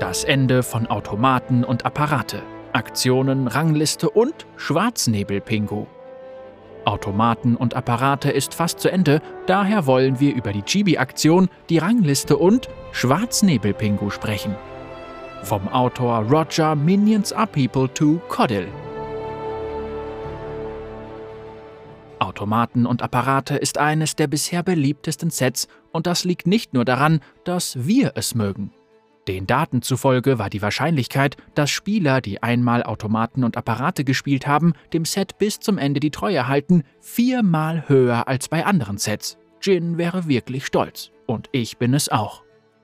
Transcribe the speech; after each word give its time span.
Das 0.00 0.24
Ende 0.24 0.64
von 0.64 0.88
Automaten 0.88 1.62
und 1.62 1.86
Apparate, 1.86 2.42
Aktionen, 2.72 3.46
Rangliste 3.46 4.10
und 4.10 4.34
Schwarznebel-Pingu. 4.56 5.86
Automaten 6.84 7.54
und 7.54 7.74
Apparate 7.74 8.32
ist 8.32 8.54
fast 8.54 8.80
zu 8.80 8.90
Ende, 8.90 9.22
daher 9.46 9.86
wollen 9.86 10.18
wir 10.18 10.34
über 10.34 10.52
die 10.52 10.62
Chibi-Aktion, 10.62 11.48
die 11.70 11.78
Rangliste 11.78 12.36
und 12.36 12.68
Schwarznebel-Pingu 12.90 14.10
sprechen. 14.10 14.56
Vom 15.44 15.68
Autor 15.68 16.24
Roger 16.28 16.74
Minions 16.74 17.32
Are 17.32 17.46
People 17.46 17.88
to 17.94 18.20
Codill. 18.28 18.66
Automaten 22.18 22.84
und 22.84 23.00
Apparate 23.00 23.56
ist 23.56 23.78
eines 23.78 24.16
der 24.16 24.26
bisher 24.26 24.64
beliebtesten 24.64 25.30
Sets 25.30 25.68
und 25.92 26.08
das 26.08 26.24
liegt 26.24 26.48
nicht 26.48 26.74
nur 26.74 26.84
daran, 26.84 27.20
dass 27.44 27.86
wir 27.86 28.12
es 28.16 28.34
mögen. 28.34 28.72
Den 29.28 29.46
Daten 29.46 29.80
zufolge 29.80 30.38
war 30.38 30.50
die 30.50 30.60
Wahrscheinlichkeit, 30.60 31.36
dass 31.54 31.70
Spieler, 31.70 32.20
die 32.20 32.42
einmal 32.42 32.82
Automaten 32.82 33.42
und 33.42 33.56
Apparate 33.56 34.04
gespielt 34.04 34.46
haben, 34.46 34.74
dem 34.92 35.06
Set 35.06 35.38
bis 35.38 35.60
zum 35.60 35.78
Ende 35.78 36.00
die 36.00 36.10
Treue 36.10 36.46
halten, 36.46 36.84
viermal 37.00 37.88
höher 37.88 38.28
als 38.28 38.48
bei 38.48 38.66
anderen 38.66 38.98
Sets. 38.98 39.38
Jin 39.62 39.96
wäre 39.96 40.28
wirklich 40.28 40.66
stolz. 40.66 41.10
Und 41.26 41.48
ich 41.52 41.78
bin 41.78 41.94
es 41.94 42.10
auch. 42.10 42.42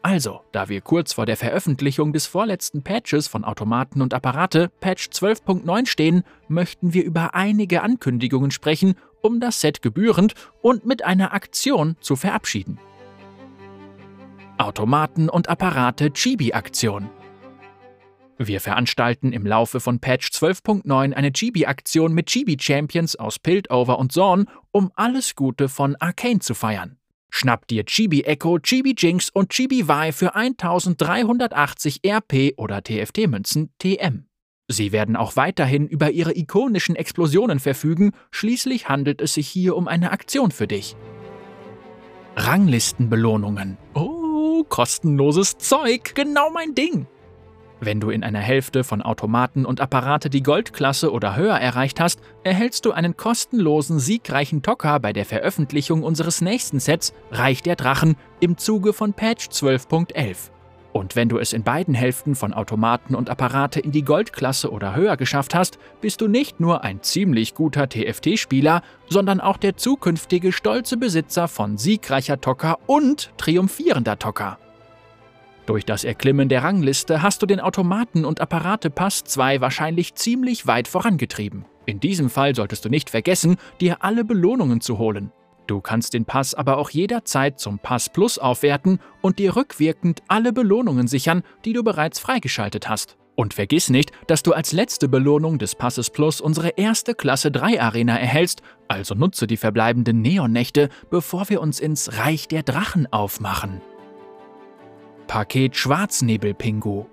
Also, 0.00 0.40
da 0.50 0.68
wir 0.68 0.80
kurz 0.80 1.12
vor 1.12 1.26
der 1.26 1.36
Veröffentlichung 1.36 2.12
des 2.12 2.26
vorletzten 2.26 2.82
Patches 2.82 3.28
von 3.28 3.44
Automaten 3.44 4.02
und 4.02 4.14
Apparate, 4.14 4.70
Patch 4.80 5.10
12.9 5.10 5.86
stehen, 5.86 6.24
möchten 6.48 6.92
wir 6.92 7.04
über 7.04 7.34
einige 7.34 7.82
Ankündigungen 7.82 8.50
sprechen, 8.50 8.94
um 9.20 9.38
das 9.38 9.60
Set 9.60 9.80
gebührend 9.80 10.34
und 10.60 10.86
mit 10.86 11.04
einer 11.04 11.34
Aktion 11.34 11.96
zu 12.00 12.16
verabschieden. 12.16 12.80
Automaten 14.64 15.28
und 15.28 15.48
Apparate 15.48 16.12
Chibi-Aktion. 16.12 17.10
Wir 18.38 18.60
veranstalten 18.60 19.32
im 19.32 19.46
Laufe 19.46 19.80
von 19.80 20.00
Patch 20.00 20.28
12.9 20.28 21.12
eine 21.12 21.32
Chibi-Aktion 21.32 22.12
mit 22.12 22.26
Chibi-Champions 22.26 23.16
aus 23.16 23.38
Piltover 23.38 23.98
und 23.98 24.12
Zorn, 24.12 24.46
um 24.70 24.90
alles 24.94 25.34
Gute 25.34 25.68
von 25.68 25.96
Arcane 25.96 26.40
zu 26.40 26.54
feiern. 26.54 26.98
Schnapp 27.30 27.66
dir 27.66 27.84
Chibi 27.86 28.22
Echo, 28.22 28.58
Chibi 28.58 28.94
Jinx 28.96 29.30
und 29.30 29.50
Chibi 29.50 29.88
Vi 29.88 30.12
für 30.12 30.34
1380 30.34 32.00
RP 32.04 32.52
oder 32.56 32.82
TFT-Münzen 32.82 33.72
TM. 33.78 34.26
Sie 34.68 34.92
werden 34.92 35.16
auch 35.16 35.36
weiterhin 35.36 35.86
über 35.86 36.10
ihre 36.10 36.36
ikonischen 36.36 36.96
Explosionen 36.96 37.58
verfügen, 37.58 38.12
schließlich 38.30 38.88
handelt 38.88 39.20
es 39.20 39.34
sich 39.34 39.48
hier 39.48 39.76
um 39.76 39.88
eine 39.88 40.12
Aktion 40.12 40.50
für 40.50 40.66
dich. 40.66 40.96
Ranglistenbelohnungen. 42.36 43.76
Oh, 43.94 44.21
kostenloses 44.72 45.58
Zeug, 45.58 46.14
genau 46.14 46.48
mein 46.48 46.74
Ding. 46.74 47.06
Wenn 47.80 48.00
du 48.00 48.08
in 48.08 48.24
einer 48.24 48.40
Hälfte 48.40 48.84
von 48.84 49.02
Automaten 49.02 49.66
und 49.66 49.82
Apparate 49.82 50.30
die 50.30 50.42
Goldklasse 50.42 51.12
oder 51.12 51.36
höher 51.36 51.58
erreicht 51.58 52.00
hast, 52.00 52.20
erhältst 52.42 52.86
du 52.86 52.92
einen 52.92 53.18
kostenlosen 53.18 53.98
siegreichen 53.98 54.62
Tocker 54.62 54.98
bei 54.98 55.12
der 55.12 55.26
Veröffentlichung 55.26 56.02
unseres 56.02 56.40
nächsten 56.40 56.80
Sets 56.80 57.12
Reich 57.30 57.62
der 57.62 57.76
Drachen 57.76 58.16
im 58.40 58.56
Zuge 58.56 58.94
von 58.94 59.12
Patch 59.12 59.48
12.11. 59.48 60.50
Und 60.94 61.16
wenn 61.16 61.28
du 61.28 61.38
es 61.38 61.52
in 61.52 61.64
beiden 61.64 61.92
Hälften 61.92 62.34
von 62.34 62.54
Automaten 62.54 63.14
und 63.14 63.28
Apparate 63.28 63.78
in 63.78 63.92
die 63.92 64.04
Goldklasse 64.04 64.70
oder 64.70 64.94
höher 64.94 65.18
geschafft 65.18 65.54
hast, 65.54 65.78
bist 66.00 66.22
du 66.22 66.28
nicht 66.28 66.60
nur 66.60 66.82
ein 66.82 67.02
ziemlich 67.02 67.54
guter 67.54 67.90
TFT-Spieler, 67.90 68.80
sondern 69.10 69.40
auch 69.40 69.58
der 69.58 69.76
zukünftige 69.76 70.50
stolze 70.50 70.96
Besitzer 70.96 71.46
von 71.46 71.76
siegreicher 71.76 72.40
Tocker 72.40 72.78
und 72.86 73.32
triumphierender 73.36 74.18
Tocker. 74.18 74.58
Durch 75.66 75.84
das 75.84 76.02
Erklimmen 76.02 76.48
der 76.48 76.64
Rangliste 76.64 77.22
hast 77.22 77.42
du 77.42 77.46
den 77.46 77.60
Automaten- 77.60 78.24
und 78.24 78.40
Apparate-Pass 78.40 79.24
2 79.24 79.60
wahrscheinlich 79.60 80.14
ziemlich 80.14 80.66
weit 80.66 80.88
vorangetrieben. 80.88 81.64
In 81.86 82.00
diesem 82.00 82.30
Fall 82.30 82.54
solltest 82.54 82.84
du 82.84 82.88
nicht 82.88 83.10
vergessen, 83.10 83.56
dir 83.80 84.02
alle 84.02 84.24
Belohnungen 84.24 84.80
zu 84.80 84.98
holen. 84.98 85.30
Du 85.68 85.80
kannst 85.80 86.14
den 86.14 86.24
Pass 86.24 86.54
aber 86.54 86.78
auch 86.78 86.90
jederzeit 86.90 87.60
zum 87.60 87.78
Pass 87.78 88.08
Plus 88.08 88.38
aufwerten 88.38 88.98
und 89.20 89.38
dir 89.38 89.54
rückwirkend 89.54 90.22
alle 90.26 90.52
Belohnungen 90.52 91.06
sichern, 91.06 91.42
die 91.64 91.72
du 91.72 91.84
bereits 91.84 92.18
freigeschaltet 92.18 92.88
hast. 92.88 93.16
Und 93.36 93.54
vergiss 93.54 93.88
nicht, 93.88 94.10
dass 94.26 94.42
du 94.42 94.52
als 94.52 94.72
letzte 94.72 95.08
Belohnung 95.08 95.58
des 95.58 95.74
Passes 95.74 96.10
Plus 96.10 96.40
unsere 96.40 96.70
erste 96.70 97.14
Klasse 97.14 97.50
3 97.50 97.80
Arena 97.80 98.18
erhältst, 98.18 98.62
also 98.88 99.14
nutze 99.14 99.46
die 99.46 99.56
verbleibenden 99.56 100.20
Neonnächte, 100.20 100.90
bevor 101.10 101.48
wir 101.48 101.62
uns 101.62 101.80
ins 101.80 102.18
Reich 102.18 102.48
der 102.48 102.62
Drachen 102.62 103.10
aufmachen. 103.10 103.80
Paket 105.32 105.74
Schwarznebel-Pingu. 105.78 107.06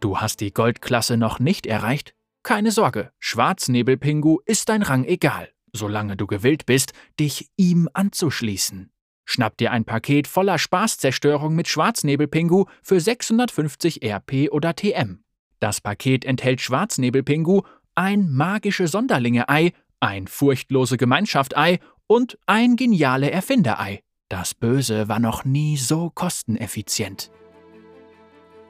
Du 0.00 0.18
hast 0.18 0.40
die 0.40 0.52
Goldklasse 0.52 1.16
noch 1.16 1.38
nicht 1.38 1.64
erreicht? 1.64 2.16
Keine 2.42 2.72
Sorge, 2.72 3.12
Schwarznebel-Pingu 3.20 4.40
ist 4.44 4.68
dein 4.68 4.82
Rang 4.82 5.04
egal, 5.04 5.48
solange 5.72 6.16
du 6.16 6.26
gewillt 6.26 6.66
bist, 6.66 6.94
dich 7.20 7.48
ihm 7.56 7.88
anzuschließen. 7.92 8.90
Schnapp 9.24 9.56
dir 9.56 9.70
ein 9.70 9.84
Paket 9.84 10.26
voller 10.26 10.58
Spaßzerstörung 10.58 11.54
mit 11.54 11.68
Schwarznebel-Pingu 11.68 12.64
für 12.82 12.98
650 12.98 14.02
RP 14.02 14.50
oder 14.50 14.74
TM. 14.74 15.22
Das 15.60 15.80
Paket 15.80 16.24
enthält 16.24 16.60
Schwarznebel-Pingu, 16.60 17.62
ein 17.94 18.32
magische 18.32 18.88
Sonderlinge-Ei, 18.88 19.70
ein 20.00 20.26
furchtlose 20.26 20.96
Gemeinschaft-Ei 20.96 21.78
und 22.08 22.36
ein 22.46 22.74
geniale 22.74 23.30
Erfinder-Ei. 23.30 24.02
Das 24.28 24.54
Böse 24.54 25.08
war 25.08 25.20
noch 25.20 25.44
nie 25.44 25.76
so 25.76 26.10
kosteneffizient. 26.10 27.30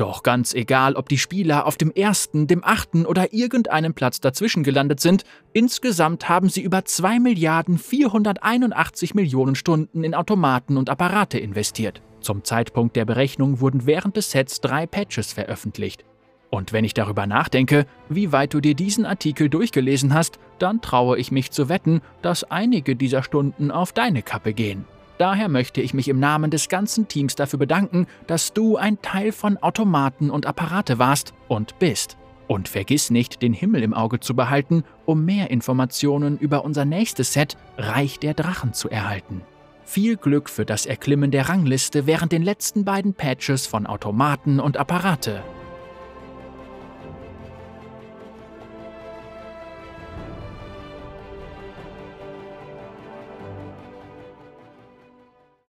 Doch 0.02 0.24
ganz 0.24 0.52
egal, 0.52 0.96
ob 0.96 1.08
die 1.08 1.16
Spieler 1.16 1.64
auf 1.64 1.76
dem 1.76 1.92
ersten, 1.92 2.48
dem 2.48 2.64
achten 2.64 3.06
oder 3.06 3.32
irgendeinem 3.32 3.94
Platz 3.94 4.18
dazwischen 4.18 4.64
gelandet 4.64 4.98
sind, 4.98 5.22
insgesamt 5.52 6.28
haben 6.28 6.48
sie 6.48 6.60
über 6.60 6.84
2 6.84 7.20
Milliarden 7.20 7.78
481 7.78 9.14
Millionen 9.14 9.54
Stunden 9.54 10.02
in 10.02 10.16
Automaten 10.16 10.76
und 10.76 10.90
Apparate 10.90 11.38
investiert. 11.38 12.02
Zum 12.20 12.42
Zeitpunkt 12.42 12.96
der 12.96 13.04
Berechnung 13.04 13.60
wurden 13.60 13.86
während 13.86 14.16
des 14.16 14.32
Sets 14.32 14.60
drei 14.60 14.88
Patches 14.88 15.32
veröffentlicht. 15.32 16.04
Und 16.50 16.72
wenn 16.72 16.84
ich 16.84 16.94
darüber 16.94 17.28
nachdenke, 17.28 17.86
wie 18.08 18.32
weit 18.32 18.54
du 18.54 18.60
dir 18.60 18.74
diesen 18.74 19.06
Artikel 19.06 19.48
durchgelesen 19.48 20.14
hast, 20.14 20.40
dann 20.58 20.80
traue 20.80 21.16
ich 21.16 21.30
mich 21.30 21.52
zu 21.52 21.68
wetten, 21.68 22.00
dass 22.22 22.42
einige 22.42 22.96
dieser 22.96 23.22
Stunden 23.22 23.70
auf 23.70 23.92
deine 23.92 24.22
Kappe 24.22 24.52
gehen. 24.52 24.84
Daher 25.18 25.48
möchte 25.48 25.80
ich 25.80 25.94
mich 25.94 26.08
im 26.08 26.18
Namen 26.18 26.50
des 26.50 26.68
ganzen 26.68 27.08
Teams 27.08 27.34
dafür 27.34 27.58
bedanken, 27.58 28.06
dass 28.26 28.52
du 28.52 28.76
ein 28.76 29.00
Teil 29.02 29.32
von 29.32 29.56
Automaten 29.58 30.30
und 30.30 30.46
Apparate 30.46 30.98
warst 30.98 31.32
und 31.48 31.78
bist. 31.78 32.16
Und 32.48 32.68
vergiss 32.68 33.10
nicht, 33.10 33.40
den 33.40 33.52
Himmel 33.52 33.82
im 33.82 33.94
Auge 33.94 34.20
zu 34.20 34.34
behalten, 34.34 34.84
um 35.06 35.24
mehr 35.24 35.50
Informationen 35.50 36.38
über 36.38 36.64
unser 36.64 36.84
nächstes 36.84 37.32
Set 37.32 37.56
Reich 37.78 38.18
der 38.18 38.34
Drachen 38.34 38.74
zu 38.74 38.90
erhalten. 38.90 39.42
Viel 39.84 40.16
Glück 40.16 40.48
für 40.48 40.64
das 40.64 40.86
Erklimmen 40.86 41.30
der 41.30 41.48
Rangliste 41.48 42.06
während 42.06 42.32
den 42.32 42.42
letzten 42.42 42.84
beiden 42.84 43.14
Patches 43.14 43.66
von 43.66 43.86
Automaten 43.86 44.60
und 44.60 44.76
Apparate. 44.76 45.42